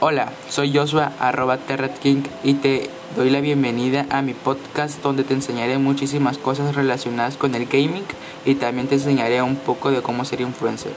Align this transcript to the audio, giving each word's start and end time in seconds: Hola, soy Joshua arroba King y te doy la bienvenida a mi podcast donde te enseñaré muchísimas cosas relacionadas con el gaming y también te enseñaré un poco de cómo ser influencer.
Hola, 0.00 0.30
soy 0.48 0.72
Joshua 0.72 1.10
arroba 1.18 1.58
King 2.00 2.22
y 2.44 2.54
te 2.54 2.88
doy 3.16 3.30
la 3.30 3.40
bienvenida 3.40 4.06
a 4.10 4.22
mi 4.22 4.32
podcast 4.32 5.02
donde 5.02 5.24
te 5.24 5.34
enseñaré 5.34 5.76
muchísimas 5.78 6.38
cosas 6.38 6.76
relacionadas 6.76 7.36
con 7.36 7.56
el 7.56 7.66
gaming 7.66 8.04
y 8.44 8.54
también 8.54 8.86
te 8.86 8.94
enseñaré 8.94 9.42
un 9.42 9.56
poco 9.56 9.90
de 9.90 10.00
cómo 10.00 10.24
ser 10.24 10.40
influencer. 10.40 10.92